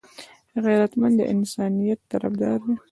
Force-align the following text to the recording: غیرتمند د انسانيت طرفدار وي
غیرتمند 0.65 1.15
د 1.19 1.21
انسانيت 1.33 1.99
طرفدار 2.11 2.57
وي 2.65 2.75